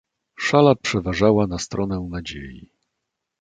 "Szala 0.39 0.75
przeważała 0.75 1.47
na 1.47 1.59
stronę 1.59 2.07
nadziei." 2.09 2.69